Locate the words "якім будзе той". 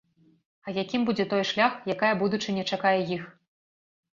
0.77-1.43